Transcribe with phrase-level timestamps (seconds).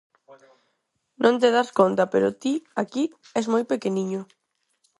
[1.23, 3.03] Non te dás conta pero ti, aquí,
[3.39, 4.21] es moi pequeniño